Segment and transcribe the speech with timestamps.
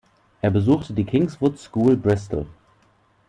[0.41, 2.47] Er besuchte die Kingswood School Bristol.